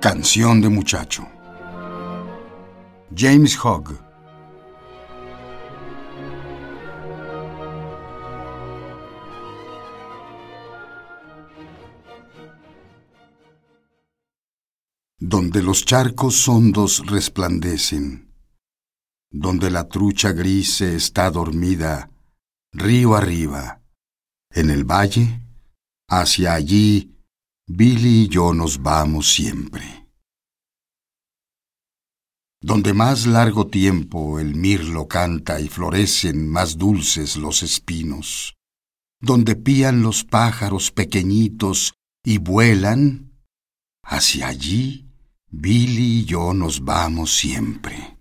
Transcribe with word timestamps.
Canción 0.00 0.62
de 0.62 0.70
muchacho. 0.70 1.28
James 3.14 3.54
Hogg. 3.62 4.00
Donde 15.18 15.62
los 15.62 15.84
charcos 15.84 16.48
hondos 16.48 17.06
resplandecen, 17.06 18.32
donde 19.30 19.70
la 19.70 19.86
trucha 19.86 20.32
gris 20.32 20.80
está 20.80 21.30
dormida, 21.30 22.10
río 22.72 23.16
arriba, 23.16 23.82
en 24.48 24.70
el 24.70 24.84
valle, 24.90 25.42
hacia 26.08 26.54
allí, 26.54 27.19
Billy 27.72 28.24
y 28.24 28.28
yo 28.28 28.52
nos 28.52 28.82
vamos 28.82 29.32
siempre. 29.32 30.08
Donde 32.60 32.92
más 32.94 33.26
largo 33.26 33.68
tiempo 33.68 34.40
el 34.40 34.56
mirlo 34.56 35.06
canta 35.06 35.60
y 35.60 35.68
florecen 35.68 36.48
más 36.48 36.78
dulces 36.78 37.36
los 37.36 37.62
espinos, 37.62 38.56
donde 39.20 39.54
pían 39.54 40.02
los 40.02 40.24
pájaros 40.24 40.90
pequeñitos 40.90 41.94
y 42.24 42.38
vuelan, 42.38 43.38
hacia 44.02 44.48
allí 44.48 45.08
Billy 45.48 46.22
y 46.22 46.24
yo 46.24 46.52
nos 46.52 46.84
vamos 46.84 47.36
siempre. 47.36 48.18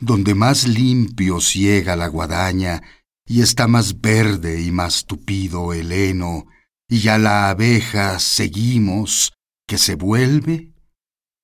Donde 0.00 0.34
más 0.34 0.66
limpio 0.66 1.42
ciega 1.42 1.96
la 1.96 2.06
guadaña 2.06 2.82
y 3.26 3.42
está 3.42 3.68
más 3.68 4.00
verde 4.00 4.62
y 4.62 4.70
más 4.70 5.04
tupido 5.04 5.74
el 5.74 5.92
heno, 5.92 6.46
y 6.88 7.08
a 7.08 7.18
la 7.18 7.50
abeja 7.50 8.18
seguimos 8.18 9.32
que 9.66 9.78
se 9.78 9.94
vuelve, 9.94 10.72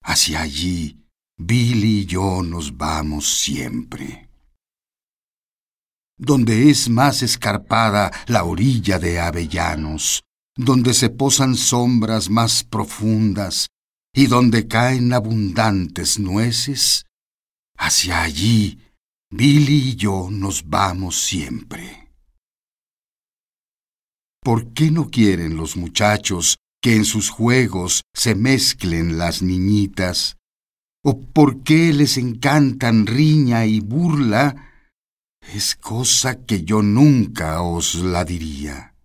hacia 0.03 0.43
allí 0.43 1.03
Billy 1.37 2.01
y 2.01 2.07
yo 2.07 2.43
nos 2.43 2.77
vamos 2.77 3.41
siempre. 3.41 4.29
Donde 6.17 6.71
es 6.71 6.89
más 6.89 7.23
escarpada 7.23 8.13
la 8.27 8.45
orilla 8.45 8.99
de 8.99 9.19
Avellanos, 9.19 10.23
donde 10.57 10.95
se 10.95 11.11
posan 11.11 11.57
sombras 11.57 12.31
más 12.31 12.63
profundas 12.63 13.69
y 14.15 14.27
donde 14.27 14.69
caen 14.69 15.13
abundantes 15.13 16.19
nueces, 16.19 17.07
hacia 17.77 18.23
allí 18.23 18.79
Billy 19.31 19.91
y 19.91 19.97
yo 19.97 20.29
nos 20.31 20.69
vamos 20.69 21.21
siempre. 21.21 22.02
¿Por 24.45 24.73
qué 24.73 24.91
no 24.91 25.09
quieren 25.09 25.57
los 25.57 25.77
muchachos 25.77 26.57
que 26.83 26.97
en 26.97 27.05
sus 27.05 27.31
juegos 27.31 28.03
se 28.13 28.35
mezclen 28.35 29.17
las 29.17 29.41
niñitas? 29.41 30.37
¿O 31.05 31.21
por 31.21 31.63
qué 31.63 31.93
les 31.93 32.17
encantan 32.17 33.07
riña 33.07 33.67
y 33.67 33.79
burla? 33.79 34.73
Es 35.55 35.77
cosa 35.77 36.45
que 36.45 36.65
yo 36.65 36.83
nunca 36.83 37.63
os 37.63 37.95
la 37.95 38.25
diría. 38.25 38.97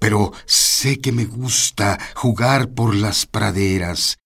Pero 0.00 0.32
sé 0.44 1.00
que 1.00 1.12
me 1.12 1.24
gusta 1.24 1.98
jugar 2.16 2.74
por 2.74 2.96
las 2.96 3.26
praderas, 3.26 4.18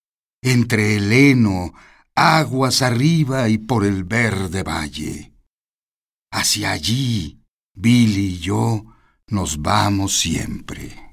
entre 0.43 0.95
el 0.95 1.13
heno, 1.13 1.73
aguas 2.15 2.81
arriba 2.81 3.49
y 3.49 3.59
por 3.59 3.85
el 3.85 4.03
verde 4.03 4.63
valle. 4.63 5.31
Hacia 6.31 6.71
allí, 6.71 7.39
Billy 7.75 8.35
y 8.35 8.39
yo, 8.39 8.90
nos 9.31 9.61
vamos 9.61 10.19
siempre. 10.19 11.10